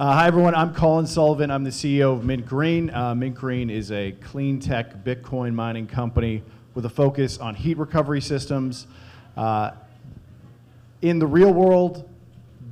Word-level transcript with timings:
Uh, 0.00 0.14
hi, 0.14 0.26
everyone. 0.26 0.54
I'm 0.54 0.72
Colin 0.72 1.06
Sullivan. 1.06 1.50
I'm 1.50 1.62
the 1.62 1.68
CEO 1.68 2.16
of 2.16 2.24
Mint 2.24 2.46
Green. 2.46 2.88
Uh, 2.88 3.14
Mint 3.14 3.34
Green 3.34 3.68
is 3.68 3.92
a 3.92 4.12
clean 4.12 4.58
tech 4.58 5.04
Bitcoin 5.04 5.52
mining 5.52 5.86
company 5.86 6.42
with 6.74 6.86
a 6.86 6.88
focus 6.88 7.36
on 7.36 7.54
heat 7.54 7.76
recovery 7.76 8.22
systems. 8.22 8.86
Uh, 9.36 9.72
in 11.02 11.18
the 11.18 11.26
real 11.26 11.52
world, 11.52 12.08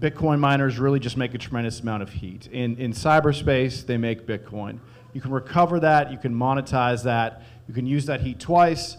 Bitcoin 0.00 0.38
miners 0.38 0.78
really 0.78 0.98
just 0.98 1.18
make 1.18 1.34
a 1.34 1.38
tremendous 1.38 1.80
amount 1.80 2.02
of 2.02 2.08
heat. 2.08 2.46
In, 2.46 2.78
in 2.78 2.94
cyberspace, 2.94 3.84
they 3.84 3.98
make 3.98 4.26
Bitcoin. 4.26 4.78
You 5.12 5.20
can 5.20 5.30
recover 5.30 5.80
that, 5.80 6.10
you 6.10 6.16
can 6.16 6.34
monetize 6.34 7.02
that, 7.02 7.42
you 7.68 7.74
can 7.74 7.84
use 7.84 8.06
that 8.06 8.22
heat 8.22 8.40
twice, 8.40 8.96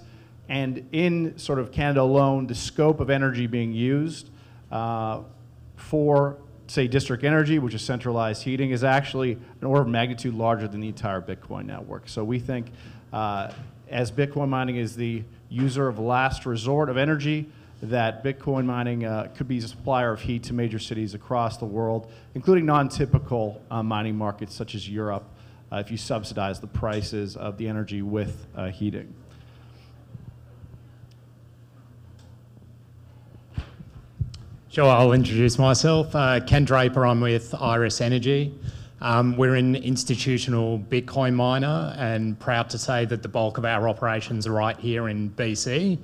and 0.48 0.88
in 0.92 1.36
sort 1.40 1.58
of 1.58 1.72
Canada 1.72 2.02
alone, 2.02 2.46
the 2.46 2.54
scope 2.54 3.00
of 3.00 3.10
energy 3.10 3.48
being 3.48 3.74
used 3.74 4.30
uh, 4.72 5.22
for, 5.78 6.38
say, 6.70 6.88
district 6.88 7.24
energy, 7.24 7.60
which 7.60 7.74
is 7.74 7.82
centralized 7.82 8.44
heating, 8.44 8.72
is 8.72 8.84
actually 8.84 9.34
an 9.34 9.68
order 9.68 9.82
of 9.82 9.88
magnitude 9.88 10.34
larger 10.34 10.68
than 10.68 10.80
the 10.80 10.88
entire 10.88 11.22
Bitcoin 11.22 11.66
network. 11.66 12.08
So 12.08 12.24
we 12.24 12.40
think 12.40 12.68
uh, 13.12 13.52
as 13.90 14.12
Bitcoin 14.12 14.50
mining 14.50 14.76
is 14.76 14.96
the 14.96 15.24
user 15.50 15.88
of 15.88 16.00
last 16.00 16.46
resort 16.46 16.90
of 16.90 16.98
energy, 16.98 17.50
that 17.82 18.24
Bitcoin 18.24 18.66
mining 18.66 19.06
uh, 19.06 19.30
could 19.36 19.48
be 19.48 19.58
a 19.58 19.62
supplier 19.62 20.12
of 20.12 20.22
heat 20.22 20.44
to 20.44 20.54
major 20.54 20.80
cities 20.80 21.14
across 21.14 21.58
the 21.58 21.66
world, 21.66 22.12
including 22.36 22.66
non-typical 22.66 23.62
uh, 23.72 23.82
mining 23.82 24.16
markets 24.16 24.54
such 24.54 24.76
as 24.76 24.88
Europe, 24.88 25.24
uh, 25.72 25.78
if 25.78 25.90
you 25.90 25.98
subsidize 25.98 26.60
the 26.60 26.68
prices 26.68 27.38
of 27.38 27.58
the 27.58 27.68
energy 27.68 28.02
with 28.02 28.46
uh, 28.56 28.68
heating. 28.68 29.14
Sure, 34.72 34.86
I'll 34.86 35.14
introduce 35.14 35.58
myself. 35.58 36.16
Uh, 36.16 36.40
Kent 36.42 36.68
Draper, 36.68 37.04
I'm 37.04 37.22
with 37.22 37.56
Iris 37.60 38.02
Energy. 38.02 38.54
Um, 39.02 39.36
we're 39.36 39.56
an 39.56 39.76
institutional 39.76 40.78
Bitcoin 40.78 41.34
miner 41.34 41.96
and 41.98 42.40
proud 42.40 42.70
to 42.70 42.78
say 42.78 43.06
that 43.06 43.24
the 43.24 43.28
bulk 43.28 43.58
of 43.58 43.66
our 43.66 43.90
operations 43.90 44.46
are 44.46 44.52
right 44.52 44.78
here 44.78 45.10
in 45.10 45.32
BC, 45.32 45.98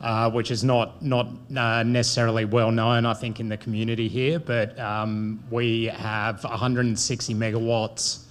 uh, 0.00 0.30
which 0.30 0.50
is 0.50 0.64
not, 0.64 1.02
not 1.02 1.28
uh, 1.54 1.82
necessarily 1.82 2.46
well 2.46 2.70
known, 2.70 3.04
I 3.04 3.12
think, 3.12 3.38
in 3.38 3.50
the 3.50 3.58
community 3.58 4.08
here, 4.08 4.38
but 4.38 4.78
um, 4.80 5.44
we 5.50 5.84
have 5.84 6.42
160 6.42 7.34
megawatts 7.34 8.24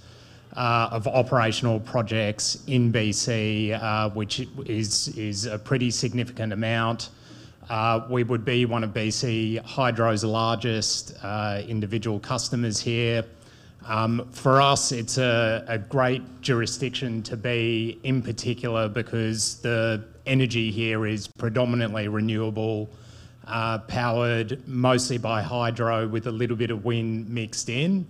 uh, 0.56 0.88
of 0.90 1.06
operational 1.06 1.78
projects 1.78 2.64
in 2.66 2.92
BC, 2.92 3.80
uh, 3.80 4.10
which 4.10 4.48
is, 4.64 5.16
is 5.16 5.46
a 5.46 5.60
pretty 5.60 5.92
significant 5.92 6.52
amount. 6.52 7.10
Uh, 7.68 8.06
we 8.08 8.22
would 8.22 8.44
be 8.44 8.64
one 8.64 8.84
of 8.84 8.90
BC 8.90 9.60
Hydro's 9.64 10.22
largest 10.22 11.16
uh, 11.22 11.62
individual 11.66 12.20
customers 12.20 12.78
here. 12.78 13.24
Um, 13.84 14.28
for 14.30 14.60
us, 14.60 14.92
it's 14.92 15.18
a, 15.18 15.64
a, 15.68 15.78
great 15.78 16.40
jurisdiction 16.40 17.22
to 17.22 17.36
be 17.36 18.00
in 18.02 18.20
particular 18.20 18.88
because 18.88 19.60
the 19.60 20.04
energy 20.26 20.72
here 20.72 21.06
is 21.06 21.28
predominantly 21.28 22.08
renewable, 22.08 22.88
uh, 23.46 23.78
powered 23.78 24.66
mostly 24.66 25.18
by 25.18 25.40
hydro 25.40 26.08
with 26.08 26.26
a 26.26 26.32
little 26.32 26.56
bit 26.56 26.70
of 26.70 26.84
wind 26.84 27.28
mixed 27.28 27.68
in. 27.68 28.06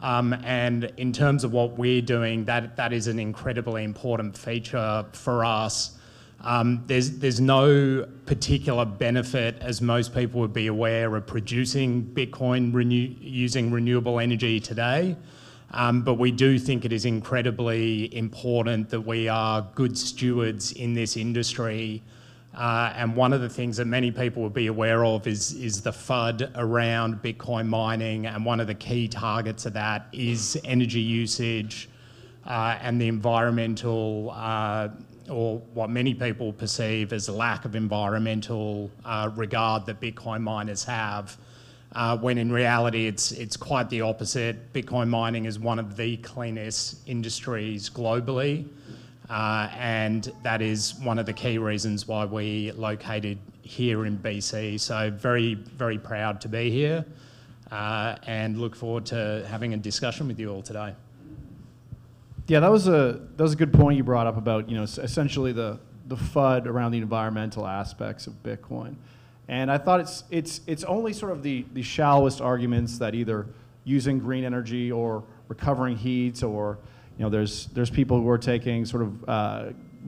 Um, 0.00 0.34
and 0.44 0.92
in 0.96 1.12
terms 1.12 1.42
of 1.42 1.52
what 1.52 1.76
we're 1.76 2.02
doing, 2.02 2.44
that, 2.44 2.76
that 2.76 2.92
is 2.92 3.08
an 3.08 3.18
incredibly 3.18 3.82
important 3.82 4.38
feature 4.38 5.04
for 5.12 5.44
us. 5.44 5.97
Um, 6.40 6.84
there's, 6.86 7.18
there's 7.18 7.40
no 7.40 8.06
particular 8.26 8.84
benefit, 8.84 9.56
as 9.60 9.82
most 9.82 10.14
people 10.14 10.40
would 10.40 10.52
be 10.52 10.68
aware, 10.68 11.14
of 11.16 11.26
producing 11.26 12.04
Bitcoin 12.04 12.72
renew, 12.72 13.14
using 13.20 13.72
renewable 13.72 14.20
energy 14.20 14.60
today. 14.60 15.16
Um, 15.72 16.02
but 16.02 16.14
we 16.14 16.30
do 16.30 16.58
think 16.58 16.84
it 16.84 16.92
is 16.92 17.04
incredibly 17.04 18.14
important 18.16 18.88
that 18.90 19.00
we 19.00 19.28
are 19.28 19.66
good 19.74 19.98
stewards 19.98 20.72
in 20.72 20.94
this 20.94 21.16
industry. 21.16 22.02
Uh, 22.56 22.92
and 22.96 23.14
one 23.14 23.32
of 23.32 23.40
the 23.40 23.48
things 23.48 23.76
that 23.76 23.84
many 23.84 24.10
people 24.10 24.42
will 24.42 24.48
be 24.48 24.68
aware 24.68 25.04
of 25.04 25.26
is, 25.26 25.52
is 25.52 25.82
the 25.82 25.90
FUD 25.92 26.50
around 26.56 27.22
Bitcoin 27.22 27.66
mining. 27.66 28.26
And 28.26 28.44
one 28.44 28.60
of 28.60 28.66
the 28.66 28.74
key 28.74 29.08
targets 29.08 29.66
of 29.66 29.74
that 29.74 30.06
is 30.12 30.58
energy 30.64 31.00
usage 31.00 31.88
uh, 32.46 32.78
and 32.80 33.00
the 33.00 33.08
environmental 33.08 34.32
uh, 34.34 34.88
or 35.28 35.58
what 35.74 35.90
many 35.90 36.14
people 36.14 36.52
perceive 36.52 37.12
as 37.12 37.28
a 37.28 37.32
lack 37.32 37.64
of 37.64 37.74
environmental 37.74 38.90
uh, 39.04 39.30
regard 39.34 39.86
that 39.86 40.00
Bitcoin 40.00 40.40
miners 40.40 40.84
have, 40.84 41.36
uh, 41.92 42.16
when 42.18 42.38
in 42.38 42.52
reality 42.52 43.06
it's, 43.06 43.32
it's 43.32 43.56
quite 43.56 43.88
the 43.90 44.00
opposite. 44.00 44.72
Bitcoin 44.72 45.08
mining 45.08 45.46
is 45.46 45.58
one 45.58 45.78
of 45.78 45.96
the 45.96 46.16
cleanest 46.18 47.06
industries 47.06 47.88
globally, 47.88 48.66
uh, 49.30 49.68
and 49.76 50.32
that 50.42 50.62
is 50.62 50.94
one 51.02 51.18
of 51.18 51.26
the 51.26 51.32
key 51.32 51.58
reasons 51.58 52.06
why 52.06 52.24
we 52.24 52.72
located 52.72 53.38
here 53.62 54.06
in 54.06 54.18
BC. 54.18 54.80
So 54.80 55.10
very, 55.10 55.54
very 55.54 55.98
proud 55.98 56.40
to 56.42 56.48
be 56.48 56.70
here 56.70 57.04
uh, 57.70 58.16
and 58.26 58.58
look 58.58 58.74
forward 58.74 59.06
to 59.06 59.46
having 59.48 59.74
a 59.74 59.76
discussion 59.76 60.28
with 60.28 60.38
you 60.38 60.50
all 60.50 60.62
today. 60.62 60.94
Yeah, 62.48 62.60
that 62.60 62.70
was 62.70 62.88
a 62.88 63.20
that 63.36 63.42
was 63.42 63.52
a 63.52 63.56
good 63.56 63.74
point 63.74 63.98
you 63.98 64.04
brought 64.04 64.26
up 64.26 64.38
about 64.38 64.70
you 64.70 64.76
know 64.76 64.82
essentially 64.82 65.52
the 65.52 65.78
the 66.06 66.16
FUD 66.16 66.64
around 66.64 66.92
the 66.92 66.98
environmental 66.98 67.66
aspects 67.66 68.26
of 68.26 68.42
Bitcoin, 68.42 68.96
and 69.48 69.70
I 69.70 69.76
thought 69.76 70.00
it's 70.00 70.24
it's 70.30 70.62
it's 70.66 70.82
only 70.84 71.12
sort 71.12 71.32
of 71.32 71.42
the 71.42 71.66
the 71.74 71.82
shallowest 71.82 72.40
arguments 72.40 72.98
that 73.00 73.14
either 73.14 73.46
using 73.84 74.18
green 74.18 74.44
energy 74.44 74.90
or 74.90 75.24
recovering 75.48 75.98
heat 75.98 76.42
or 76.42 76.78
you 77.18 77.24
know 77.24 77.28
there's 77.28 77.66
there's 77.66 77.90
people 77.90 78.18
who 78.18 78.28
are 78.30 78.38
taking 78.38 78.86
sort 78.86 79.02
of 79.02 79.28
uh, 79.28 79.64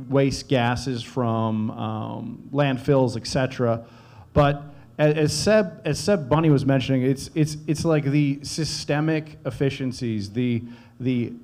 waste 0.08 0.48
gases 0.48 1.02
from 1.02 1.70
um, 1.72 2.48
landfills, 2.54 3.18
etc. 3.18 3.84
But 4.32 4.62
as 4.96 5.30
Seb 5.34 5.82
as 5.84 5.98
Seb 5.98 6.26
Bunny 6.30 6.48
was 6.48 6.64
mentioning, 6.64 7.02
it's 7.02 7.28
it's 7.34 7.58
it's 7.66 7.84
like 7.84 8.04
the 8.04 8.38
systemic 8.44 9.36
efficiencies, 9.44 10.32
the 10.32 10.62
the 11.00 11.34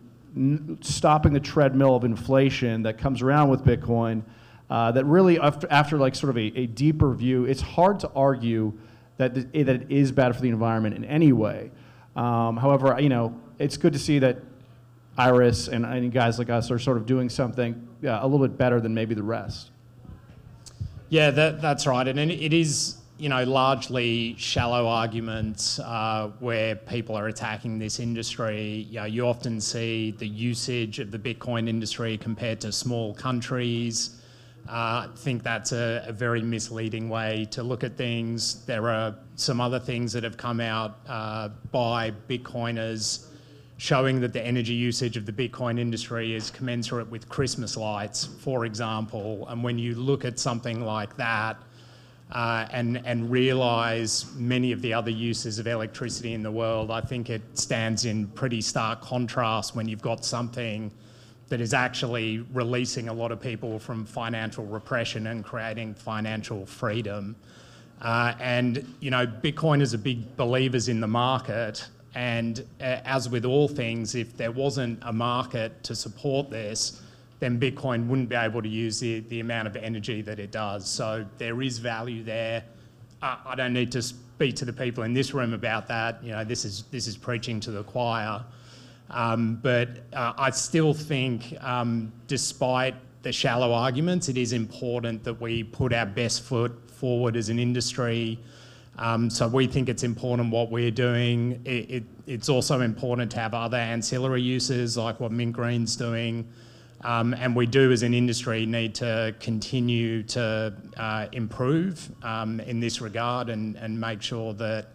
stopping 0.81 1.33
the 1.33 1.41
treadmill 1.41 1.97
of 1.97 2.05
inflation 2.05 2.83
that 2.83 2.99
comes 2.99 3.23
around 3.23 3.49
with 3.49 3.65
Bitcoin. 3.65 4.23
Uh, 4.69 4.91
that 4.93 5.05
really, 5.05 5.39
after, 5.39 5.67
after, 5.71 5.97
like 5.97 6.15
sort 6.15 6.31
of 6.31 6.37
a, 6.37 6.53
a, 6.59 6.67
deeper 6.67 7.15
view, 7.15 7.45
it's 7.45 7.61
hard 7.61 8.01
to 8.01 8.11
argue 8.17 8.73
that, 9.17 9.35
that 9.35 9.55
it 9.55 9.91
is 9.91 10.11
bad 10.11 10.35
for 10.35 10.43
the 10.43 10.49
environment 10.49 10.97
in 10.97 11.05
any 11.05 11.33
way. 11.33 11.71
Um, 12.17 12.57
however, 12.57 12.97
you 13.01 13.09
know, 13.09 13.41
it's 13.61 13.77
good 13.77 13.93
to 13.93 13.99
see 13.99 14.19
that 14.19 14.39
Iris 15.17 15.69
and, 15.69 15.87
and 15.87 16.13
guys 16.13 16.39
like 16.39 16.51
us 16.51 16.71
are 16.71 16.81
sort 16.81 16.97
of 16.97 17.07
doing 17.07 17.29
something 17.29 17.89
uh, 18.05 18.19
a 18.21 18.27
little 18.27 18.47
bit 18.47 18.59
better 18.59 18.81
than 18.81 18.93
maybe 18.93 19.15
the 19.15 19.23
rest. 19.23 19.71
Yeah, 21.09 21.31
that, 21.31 21.63
that's 21.63 21.87
right, 21.87 22.07
and 22.07 22.19
it 22.19 22.53
is 22.53 22.97
you 23.19 23.31
know, 23.31 23.45
largely 23.45 24.37
shallow 24.37 24.87
arguments 24.87 25.79
uh, 25.79 26.31
where 26.39 26.77
people 26.77 27.17
are 27.17 27.29
attacking 27.29 27.79
this 27.79 27.99
industry. 27.99 28.87
You, 28.91 29.01
know, 29.01 29.07
you 29.07 29.27
often 29.27 29.61
see 29.61 30.11
the 30.11 30.29
usage 30.29 30.99
of 30.99 31.11
the 31.11 31.19
Bitcoin 31.19 31.69
industry 31.69 32.19
compared 32.19 32.61
to 32.61 32.73
small 32.73 33.15
countries. 33.15 34.21
Uh, 34.69 35.07
I 35.07 35.09
think 35.17 35.43
that's 35.43 35.73
a, 35.73 36.05
a, 36.09 36.13
very 36.13 36.43
misleading 36.43 37.09
way 37.09 37.47
to 37.53 37.63
look 37.63 37.85
at 37.85 37.97
things. 37.97 38.65
There 38.67 38.91
are 38.91 39.15
some 39.37 39.61
other 39.61 39.79
things 39.79 40.13
that 40.13 40.25
have 40.25 40.37
come 40.37 40.61
out 40.61 40.99
uh, 41.09 41.51
by 41.71 42.13
Bitcoiners 42.29 43.29
showing 43.79 44.21
that 44.21 44.33
the 44.33 44.43
energy 44.43 44.75
usage 44.75 45.17
of 45.17 45.25
the 45.25 45.33
Bitcoin 45.33 45.79
industry 45.79 46.35
is 46.35 46.51
commensurate 46.51 47.09
with 47.11 47.29
Christmas 47.29 47.77
lights, 47.77 48.25
for 48.25 48.65
example. 48.65 49.47
And 49.49 49.63
when 49.63 49.79
you 49.79 49.95
look 49.95 50.25
at 50.25 50.39
something 50.39 50.81
like 50.85 51.17
that, 51.17 51.59
uh, 52.33 52.67
and, 52.73 53.01
and 53.05 53.31
realise 53.31 54.27
many 54.35 54.73
of 54.73 54.83
the 54.83 54.93
other 54.93 55.11
uses 55.11 55.59
of 55.59 55.67
electricity 55.67 56.35
in 56.35 56.43
the 56.43 56.51
world, 56.51 56.91
I 56.91 57.01
think 57.01 57.31
it 57.31 57.43
stands 57.55 58.05
in 58.05 58.27
pretty 58.29 58.61
stark 58.61 59.01
contrast 59.01 59.77
when 59.77 59.89
you've 59.89 60.03
got 60.03 60.25
something 60.25 60.91
that 61.49 61.61
is 61.61 61.73
actually 61.73 62.45
releasing 62.53 63.09
a 63.09 63.13
lot 63.13 63.31
of 63.31 63.41
people 63.41 63.79
from 63.79 64.05
financial 64.05 64.67
repression 64.67 65.29
and 65.29 65.45
creating 65.45 65.95
financial 65.95 66.67
freedom. 66.67 67.37
Uh, 68.03 68.35
and, 68.41 68.93
you 69.01 69.11
know, 69.11 69.27
Bitcoiners 69.27 69.95
are 69.95 69.99
big 69.99 70.37
believers 70.37 70.89
in 70.89 71.01
the 71.01 71.07
market. 71.07 71.87
And 72.17 72.61
uh, 72.81 72.99
as 73.05 73.29
with 73.29 73.45
all 73.45 73.69
things, 73.69 74.15
if 74.17 74.37
there 74.37 74.51
wasn't 74.51 74.99
a 75.03 75.13
market 75.13 75.85
to 75.85 75.95
support 75.95 76.51
this, 76.51 77.03
then 77.39 77.61
Bitcoin 77.61 78.07
wouldn't 78.07 78.29
be 78.29 78.35
able 78.35 78.63
to 78.63 78.69
use 78.69 78.99
the, 78.99 79.21
the 79.21 79.41
amount 79.41 79.69
of 79.69 79.77
energy 79.77 80.23
that 80.23 80.39
it 80.39 80.51
does. 80.51 80.89
So 80.89 81.27
there 81.39 81.61
is 81.63 81.79
value 81.79 82.23
there. 82.23 82.65
Uh, 83.23 83.37
I 83.45 83.55
don't 83.55 83.73
need 83.73 83.93
to 83.93 84.03
speak 84.03 84.57
to 84.57 84.65
the 84.65 84.73
people 84.73 85.05
in 85.05 85.13
this 85.13 85.35
room 85.35 85.53
about 85.53 85.87
that. 85.89 86.23
You 86.23 86.33
know, 86.33 86.45
this 86.45 86.65
is 86.65 86.85
this 86.91 87.07
is 87.07 87.17
preaching 87.17 87.61
to 87.61 87.71
the 87.71 87.83
choir. 87.83 88.45
Um, 89.11 89.61
but 89.63 89.89
uh, 90.13 90.33
I 90.37 90.51
still 90.51 90.93
think, 90.93 91.55
um, 91.61 92.13
despite 92.27 92.95
the 93.23 93.33
shallow 93.33 93.73
arguments, 93.73 94.29
it 94.29 94.37
is 94.37 94.53
important 94.53 95.23
that 95.25 95.41
we 95.41 95.63
put 95.63 95.93
our 95.93 96.07
best 96.07 96.43
foot 96.43 96.91
forward 96.91 97.37
as 97.37 97.49
an 97.49 97.59
industry. 97.59 98.39
Um, 98.99 99.29
so 99.29 99.47
we 99.47 99.67
think 99.67 99.89
it's 99.89 100.03
important 100.03 100.51
what 100.51 100.71
we're 100.71 100.91
doing. 100.91 101.61
It, 101.65 101.91
it, 101.91 102.05
it's 102.27 102.49
also 102.49 102.81
important 102.81 103.31
to 103.33 103.41
have 103.41 103.53
other 103.53 103.77
ancillary 103.77 104.43
uses 104.43 104.97
like 104.97 105.21
what 105.21 105.33
Mint 105.33 105.53
Green's 105.53 105.97
doing. 105.97 106.49
Um, 107.07 107.35
and 107.35 107.55
we 107.55 107.67
do 107.67 107.93
as 107.93 108.03
an 108.03 108.15
industry 108.15 108.67
need 108.67 108.97
to 108.97 109.33
continue 109.39 110.25
to 110.25 110.75
uh, 110.97 111.29
improve 111.31 112.11
um, 112.25 112.59
in 112.59 112.81
this 112.81 113.01
regard 113.01 113.49
and, 113.49 113.77
and 113.77 113.99
make 113.99 114.21
sure 114.21 114.53
that 114.55 114.89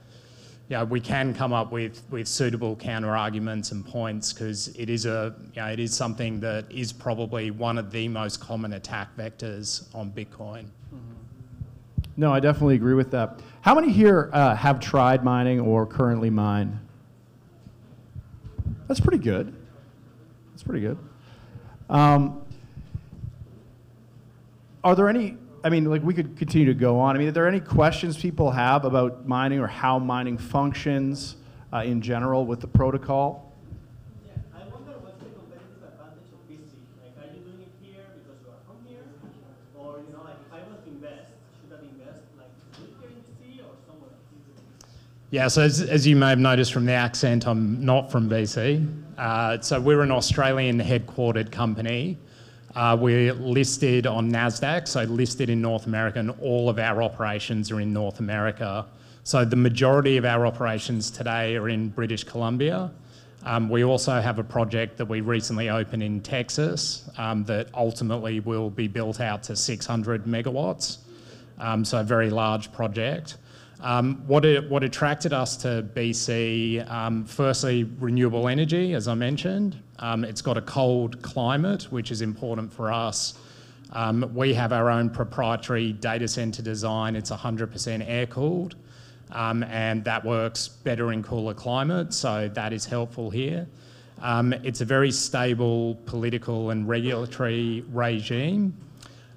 know, 0.72 0.84
we 0.84 1.00
can 1.00 1.34
come 1.34 1.54
up 1.54 1.72
with, 1.72 2.04
with 2.10 2.28
suitable 2.28 2.76
counter 2.76 3.16
arguments 3.16 3.72
and 3.72 3.86
points 3.86 4.34
because 4.34 4.70
it 4.70 4.90
is 4.90 5.06
a 5.06 5.36
it 5.56 5.80
is 5.80 5.94
something 5.94 6.40
that 6.42 6.66
is 6.70 6.92
probably 6.92 7.52
one 7.52 7.78
of 7.78 7.92
the 7.92 8.08
most 8.08 8.42
common 8.42 8.74
attack 8.74 9.16
vectors 9.16 9.94
on 9.96 10.12
Bitcoin. 10.12 10.66
No, 12.18 12.34
I 12.34 12.42
definitely 12.42 12.76
agree 12.76 12.94
with 12.94 13.12
that. 13.12 13.40
How 13.62 13.74
many 13.74 13.92
here 13.92 14.30
uh, 14.34 14.54
have 14.56 14.80
tried 14.80 15.24
mining 15.24 15.62
or 15.62 15.86
currently 15.86 16.30
mine? 16.30 16.80
That's 18.88 19.00
pretty 19.00 19.24
good. 19.24 19.56
That's 20.52 20.64
pretty 20.64 20.82
good. 20.82 20.98
Um, 21.92 22.42
are 24.82 24.96
there 24.96 25.10
any? 25.10 25.38
I 25.64 25.70
mean, 25.70 25.86
like 25.86 26.02
we 26.02 26.14
could 26.14 26.38
continue 26.38 26.66
to 26.68 26.74
go 26.74 27.00
on. 27.00 27.16
I 27.16 27.20
mean, 27.20 27.28
are 27.28 27.34
there 27.34 27.48
any 27.48 27.60
questions 27.60 28.18
people 28.18 28.50
have 28.50 28.86
about 28.86 29.28
mining 29.28 29.60
or 29.60 29.68
how 29.68 30.00
mining 30.00 30.38
functions 30.38 31.36
uh, 31.74 31.80
in 31.80 32.02
general 32.02 32.46
with 32.46 32.62
the 32.62 32.68
protocol? 32.68 33.54
Yeah, 34.26 34.42
I 34.56 34.64
wonder 34.72 34.94
what's 35.04 35.20
the 35.20 35.30
competitive 35.36 35.84
advantage 35.84 36.32
of 36.32 36.40
BC? 36.50 36.80
Like, 37.04 37.14
are 37.20 37.36
you 37.36 37.42
doing 37.44 37.62
it 37.62 37.74
here 37.84 38.08
because 38.24 38.40
you 38.42 38.50
are 38.50 38.64
from 38.66 38.80
here? 38.88 39.04
Or, 39.78 40.00
you 40.00 40.16
know, 40.16 40.24
like, 40.24 40.40
if 40.48 40.54
I 40.54 40.64
want 40.64 40.84
to 40.86 40.90
invest, 40.90 41.30
should 41.60 41.78
I 41.78 41.84
invest, 41.84 42.24
like, 42.40 42.50
do 42.80 42.84
it 42.88 42.96
here 43.04 43.12
in 43.12 43.20
BC 43.20 43.60
or 43.68 43.76
somewhere 43.86 44.10
else? 44.10 44.88
Yeah, 45.30 45.50
so 45.50 45.62
as, 45.62 45.82
as 45.82 46.08
you 46.08 46.16
may 46.16 46.30
have 46.30 46.40
noticed 46.40 46.74
from 46.74 46.86
the 46.86 46.94
accent, 46.94 47.46
I'm 47.46 47.84
not 47.84 48.10
from 48.12 48.30
BC. 48.30 48.88
Uh, 49.22 49.62
so 49.62 49.80
we're 49.80 50.02
an 50.02 50.10
Australian 50.10 50.80
headquartered 50.80 51.52
company. 51.52 52.18
Uh, 52.74 52.98
we're 53.00 53.32
listed 53.34 54.08
on 54.08 54.32
NASDAQ, 54.32 54.88
so 54.88 55.04
listed 55.04 55.48
in 55.48 55.62
North 55.62 55.86
America, 55.86 56.18
and 56.18 56.32
all 56.42 56.72
of 56.72 56.80
our 56.80 57.04
operations 57.04 57.70
are 57.70 57.80
in 57.80 57.94
North 57.94 58.20
America. 58.20 58.84
So 59.24 59.46
the 59.46 59.56
majority 59.56 60.18
of 60.18 60.26
our 60.26 60.48
operations 60.48 61.12
today 61.12 61.56
are 61.56 61.70
in 61.70 61.90
British 61.90 62.24
Columbia. 62.24 62.90
Um, 63.46 63.70
we 63.70 63.84
also 63.84 64.20
have 64.20 64.40
a 64.40 64.44
project 64.44 64.98
that 64.98 65.06
we 65.06 65.22
recently 65.22 65.70
opened 65.70 66.02
in 66.02 66.22
Texas 66.22 67.08
um, 67.20 67.44
that 67.44 67.68
ultimately 67.76 68.40
will 68.40 68.72
be 68.72 68.88
built 68.88 69.22
out 69.22 69.44
to 69.44 69.56
600 69.56 70.26
megawatts. 70.26 70.98
Um, 71.60 71.86
so 71.86 72.00
a 72.00 72.04
very 72.04 72.32
large 72.32 72.74
project. 72.74 73.38
Um, 73.82 74.24
what, 74.28 74.46
it, 74.46 74.70
what 74.70 74.84
attracted 74.84 75.34
us 75.34 75.58
to 75.58 75.84
BC, 75.96 76.88
um, 76.90 77.26
firstly, 77.26 77.84
renewable 77.84 78.48
energy, 78.48 78.94
as 78.94 79.08
I 79.08 79.16
mentioned. 79.16 79.82
Um, 79.98 80.24
it's 80.24 80.42
got 80.42 80.56
a 80.56 80.62
cold 80.62 81.22
climate, 81.24 81.84
which 81.90 82.12
is 82.12 82.22
important 82.22 82.72
for 82.72 82.92
us. 82.92 83.34
Um, 83.94 84.32
we 84.34 84.54
have 84.54 84.72
our 84.72 84.90
own 84.90 85.10
proprietary 85.10 85.94
data 85.94 86.28
center 86.28 86.62
design. 86.62 87.16
It's 87.16 87.32
100% 87.32 88.08
air 88.08 88.28
cooled, 88.28 88.76
um, 89.32 89.64
and 89.64 90.04
that 90.06 90.24
works 90.24 90.68
better 90.68 91.12
in 91.12 91.24
cooler 91.24 91.56
climates, 91.56 92.16
so 92.16 92.50
that 92.54 92.74
is 92.74 92.86
helpful 92.86 93.32
here. 93.32 93.68
Um, 94.22 94.54
it's 94.54 94.82
a 94.82 94.86
very 94.86 95.12
stable 95.12 95.96
political 96.06 96.70
and 96.70 96.88
regulatory 96.88 97.84
regime. 97.90 98.78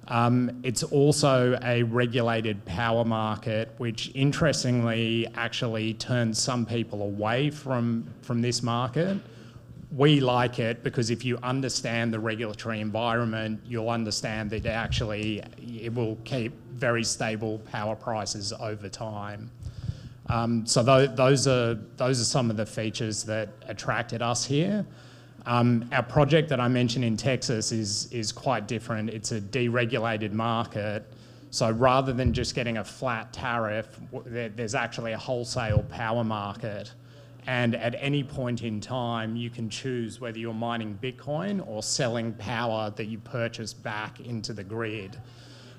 Um, 0.07 0.59
it's 0.63 0.83
also 0.83 1.57
a 1.63 1.83
regulated 1.83 2.63
power 2.65 3.03
market, 3.03 3.73
which 3.77 4.11
interestingly 4.13 5.27
actually 5.35 5.95
turns 5.95 6.39
some 6.39 6.65
people 6.65 7.01
away 7.01 7.49
from, 7.49 8.07
from 8.21 8.41
this 8.41 8.61
market. 8.61 9.17
We 9.91 10.19
like 10.19 10.59
it 10.59 10.83
because 10.83 11.09
if 11.09 11.25
you 11.25 11.37
understand 11.41 12.13
the 12.13 12.19
regulatory 12.19 12.81
environment, 12.81 13.61
you'll 13.65 13.89
understand 13.89 14.49
that 14.51 14.65
actually 14.65 15.41
it 15.57 15.93
will 15.93 16.17
keep 16.23 16.53
very 16.73 17.03
stable 17.03 17.59
power 17.71 17.95
prices 17.95 18.53
over 18.53 18.89
time. 18.89 19.49
Um, 20.27 20.65
so 20.65 20.83
th- 20.83 21.15
those 21.15 21.47
are 21.47 21.75
those 21.97 22.19
are 22.19 22.25
some 22.25 22.49
of 22.49 22.57
the 22.57 22.65
features 22.65 23.23
that 23.25 23.49
attracted 23.67 24.21
us 24.21 24.43
here. 24.43 24.85
Um, 25.45 25.87
our 25.91 26.03
project 26.03 26.49
that 26.49 26.59
I 26.59 26.67
mentioned 26.67 27.05
in 27.05 27.17
Texas 27.17 27.71
is, 27.71 28.11
is 28.11 28.31
quite 28.31 28.67
different. 28.67 29.09
It's 29.09 29.31
a 29.31 29.39
deregulated 29.39 30.31
market. 30.31 31.05
So 31.51 31.69
rather 31.71 32.11
than 32.11 32.33
just 32.33 32.55
getting 32.55 32.77
a 32.77 32.83
flat 32.83 33.31
tariff, 33.31 33.87
there, 34.25 34.49
there's 34.49 34.75
actually 34.75 35.13
a 35.13 35.17
wholesale 35.17 35.83
power 35.83 36.23
market. 36.23 36.91
And 37.47 37.75
at 37.75 37.95
any 37.99 38.23
point 38.23 38.63
in 38.63 38.81
time, 38.81 39.35
you 39.35 39.51
can 39.51 39.69
choose 39.69 40.19
whether 40.19 40.39
you're 40.39 40.53
mining 40.53 40.97
Bitcoin 41.01 41.65
or 41.67 41.83
selling 41.83 42.33
power 42.33 42.91
that 42.95 43.05
you 43.05 43.19
purchase 43.19 43.71
back 43.71 44.19
into 44.19 44.51
the 44.51 44.63
grid. 44.63 45.15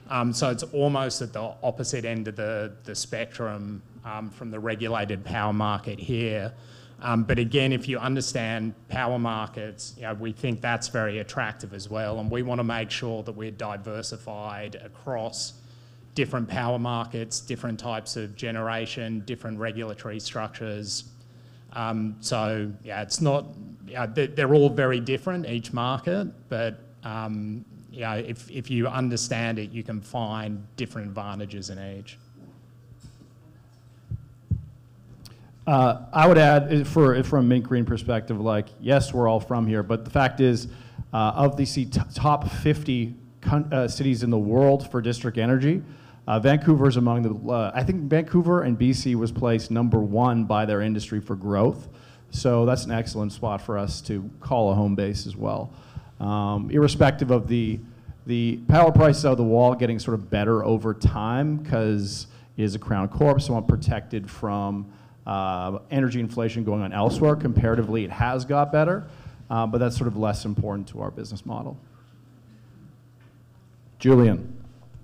Um, 0.08 0.32
so 0.32 0.50
it's 0.50 0.62
almost 0.62 1.22
at 1.22 1.32
the 1.32 1.54
opposite 1.64 2.04
end 2.04 2.28
of 2.28 2.36
the, 2.36 2.72
the 2.84 2.94
spectrum 2.94 3.82
um, 4.04 4.30
from 4.30 4.52
the 4.52 4.60
regulated 4.60 5.24
power 5.24 5.52
market 5.52 5.98
here. 5.98 6.52
Um, 7.00 7.24
but 7.24 7.38
again, 7.38 7.72
if 7.72 7.88
you 7.88 7.98
understand 7.98 8.74
power 8.88 9.18
markets, 9.18 9.94
you 9.96 10.04
know, 10.04 10.14
we 10.14 10.32
think 10.32 10.60
that's 10.60 10.88
very 10.88 11.18
attractive 11.18 11.74
as 11.74 11.90
well. 11.90 12.18
And 12.20 12.30
we 12.30 12.42
want 12.42 12.58
to 12.58 12.64
make 12.64 12.90
sure 12.90 13.22
that 13.22 13.32
we're 13.32 13.50
diversified 13.50 14.76
across 14.76 15.54
different 16.14 16.48
power 16.48 16.78
markets, 16.78 17.40
different 17.40 17.78
types 17.78 18.16
of 18.16 18.34
generation, 18.34 19.20
different 19.26 19.58
regulatory 19.58 20.18
structures. 20.18 21.04
Um, 21.74 22.16
so 22.20 22.72
yeah, 22.82 23.02
it's 23.02 23.20
not, 23.20 23.44
yeah, 23.86 24.06
they're, 24.06 24.28
they're, 24.28 24.54
all 24.54 24.70
very 24.70 24.98
different, 24.98 25.46
each 25.46 25.74
market, 25.74 26.28
but 26.48 26.80
um, 27.04 27.66
yeah, 27.92 28.14
if, 28.14 28.50
if 28.50 28.70
you 28.70 28.88
understand 28.88 29.58
it, 29.58 29.70
you 29.70 29.82
can 29.82 30.00
find 30.00 30.66
different 30.76 31.08
advantages 31.08 31.68
in 31.68 31.78
each. 31.98 32.16
Uh, 35.66 36.02
I 36.12 36.28
would 36.28 36.38
add, 36.38 36.72
uh, 36.72 36.84
for 36.84 37.20
from 37.24 37.46
a 37.46 37.48
Mint 37.48 37.64
Green 37.64 37.84
perspective, 37.84 38.40
like 38.40 38.68
yes, 38.80 39.12
we're 39.12 39.26
all 39.26 39.40
from 39.40 39.66
here, 39.66 39.82
but 39.82 40.04
the 40.04 40.10
fact 40.10 40.40
is, 40.40 40.68
uh, 41.12 41.32
of 41.34 41.56
the 41.56 41.66
top 42.14 42.48
50 42.48 43.14
con- 43.40 43.72
uh, 43.72 43.88
cities 43.88 44.22
in 44.22 44.30
the 44.30 44.38
world 44.38 44.88
for 44.90 45.00
district 45.00 45.38
energy, 45.38 45.82
uh, 46.28 46.38
Vancouver 46.38 46.88
is 46.88 46.96
among 46.96 47.22
the. 47.22 47.52
Uh, 47.52 47.72
I 47.74 47.82
think 47.82 48.02
Vancouver 48.02 48.62
and 48.62 48.78
BC 48.78 49.16
was 49.16 49.32
placed 49.32 49.70
number 49.72 49.98
one 49.98 50.44
by 50.44 50.66
their 50.66 50.80
industry 50.82 51.20
for 51.20 51.34
growth, 51.34 51.88
so 52.30 52.64
that's 52.64 52.84
an 52.84 52.92
excellent 52.92 53.32
spot 53.32 53.60
for 53.60 53.76
us 53.76 54.00
to 54.02 54.28
call 54.38 54.70
a 54.70 54.74
home 54.74 54.94
base 54.94 55.26
as 55.26 55.36
well. 55.36 55.72
Um, 56.20 56.70
irrespective 56.70 57.30
of 57.32 57.48
the 57.48 57.80
the 58.26 58.56
power 58.68 58.90
prices 58.90 59.24
out 59.24 59.32
of 59.32 59.38
the 59.38 59.44
wall 59.44 59.74
getting 59.74 60.00
sort 60.00 60.14
of 60.14 60.28
better 60.30 60.64
over 60.64 60.92
time 60.94 61.56
because 61.56 62.26
it 62.56 62.64
is 62.64 62.74
a 62.74 62.78
crown 62.78 63.08
corp, 63.08 63.40
so 63.40 63.54
I'm 63.54 63.64
protected 63.64 64.28
from 64.28 64.90
uh, 65.26 65.78
energy 65.90 66.20
inflation 66.20 66.64
going 66.64 66.82
on 66.82 66.92
elsewhere. 66.92 67.36
Comparatively, 67.36 68.04
it 68.04 68.10
has 68.10 68.44
got 68.44 68.70
better, 68.70 69.04
uh, 69.50 69.66
but 69.66 69.78
that's 69.78 69.96
sort 69.96 70.08
of 70.08 70.16
less 70.16 70.44
important 70.44 70.88
to 70.88 71.00
our 71.00 71.10
business 71.10 71.44
model. 71.44 71.76
Julian. 73.98 74.62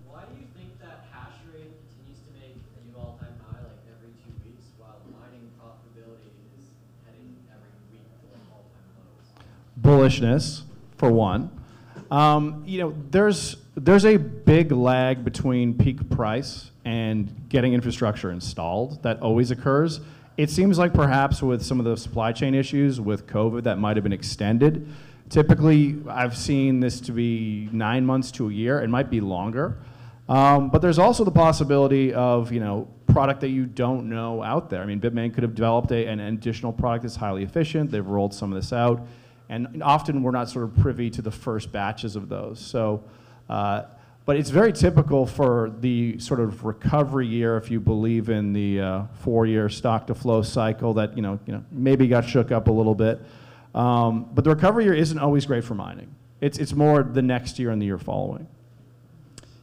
Why 0.08 0.20
do 0.20 0.38
you 0.38 0.46
think 0.54 0.78
that 0.80 1.06
hash 1.10 1.32
rate 1.52 1.72
continues 1.96 2.20
to 2.20 2.32
make 2.38 2.56
a 2.56 2.88
new 2.88 2.96
all-time 2.98 3.34
high 3.48 3.58
like 3.64 3.82
every 3.88 4.12
two 4.22 4.30
weeks, 4.44 4.66
while 4.78 5.00
mining 5.18 5.48
profitability 5.58 6.28
is 6.58 6.66
heading 7.06 7.34
every 7.50 7.72
week 7.90 8.04
to 8.20 8.36
like 8.36 8.44
all-time 8.52 8.92
lows? 9.00 10.10
Bullishness, 10.12 10.62
for 10.98 11.10
one. 11.10 11.50
Um, 12.10 12.62
you 12.66 12.78
know, 12.80 12.94
there's 13.10 13.56
there's 13.84 14.04
a 14.04 14.16
big 14.16 14.70
lag 14.70 15.24
between 15.24 15.74
peak 15.74 16.08
price 16.08 16.70
and 16.84 17.48
getting 17.48 17.74
infrastructure 17.74 18.30
installed. 18.30 19.02
That 19.02 19.20
always 19.20 19.50
occurs. 19.50 20.00
It 20.36 20.50
seems 20.50 20.78
like 20.78 20.94
perhaps 20.94 21.42
with 21.42 21.62
some 21.62 21.80
of 21.80 21.84
the 21.84 21.96
supply 21.96 22.32
chain 22.32 22.54
issues 22.54 23.00
with 23.00 23.26
COVID, 23.26 23.64
that 23.64 23.78
might 23.78 23.96
have 23.96 24.04
been 24.04 24.12
extended. 24.12 24.88
Typically, 25.28 25.96
I've 26.08 26.36
seen 26.36 26.80
this 26.80 27.00
to 27.02 27.12
be 27.12 27.68
nine 27.72 28.06
months 28.06 28.30
to 28.32 28.48
a 28.48 28.52
year. 28.52 28.80
It 28.80 28.88
might 28.88 29.10
be 29.10 29.20
longer. 29.20 29.78
Um, 30.28 30.70
but 30.70 30.80
there's 30.80 30.98
also 30.98 31.24
the 31.24 31.32
possibility 31.32 32.14
of, 32.14 32.52
you 32.52 32.60
know, 32.60 32.88
product 33.06 33.40
that 33.40 33.48
you 33.48 33.66
don't 33.66 34.08
know 34.08 34.42
out 34.42 34.70
there. 34.70 34.80
I 34.80 34.86
mean, 34.86 35.00
Bitmain 35.00 35.34
could 35.34 35.42
have 35.42 35.54
developed 35.54 35.90
a, 35.90 36.06
an 36.06 36.20
additional 36.20 36.72
product 36.72 37.02
that's 37.02 37.16
highly 37.16 37.42
efficient. 37.42 37.90
They've 37.90 38.06
rolled 38.06 38.32
some 38.32 38.52
of 38.52 38.62
this 38.62 38.72
out. 38.72 39.06
And 39.48 39.82
often 39.82 40.22
we're 40.22 40.30
not 40.30 40.48
sort 40.48 40.64
of 40.64 40.76
privy 40.76 41.10
to 41.10 41.20
the 41.20 41.32
first 41.32 41.72
batches 41.72 42.14
of 42.14 42.28
those. 42.28 42.60
So, 42.60 43.02
uh, 43.48 43.82
but 44.24 44.36
it's 44.36 44.50
very 44.50 44.72
typical 44.72 45.26
for 45.26 45.72
the 45.80 46.18
sort 46.18 46.40
of 46.40 46.64
recovery 46.64 47.26
year, 47.26 47.56
if 47.56 47.70
you 47.70 47.80
believe 47.80 48.28
in 48.28 48.52
the 48.52 48.80
uh, 48.80 49.02
four-year 49.20 49.68
stock 49.68 50.06
to 50.06 50.14
flow 50.14 50.42
cycle 50.42 50.94
that 50.94 51.16
you 51.16 51.22
know, 51.22 51.40
you 51.46 51.52
know 51.52 51.64
maybe 51.72 52.06
got 52.06 52.24
shook 52.24 52.52
up 52.52 52.68
a 52.68 52.72
little 52.72 52.94
bit. 52.94 53.20
Um, 53.74 54.28
but 54.32 54.44
the 54.44 54.50
recovery 54.50 54.84
year 54.84 54.94
isn't 54.94 55.18
always 55.18 55.46
great 55.46 55.64
for 55.64 55.74
mining. 55.74 56.14
It's, 56.40 56.58
it's 56.58 56.72
more 56.72 57.02
the 57.02 57.22
next 57.22 57.58
year 57.58 57.70
and 57.70 57.80
the 57.80 57.86
year 57.86 57.98
following. 57.98 58.46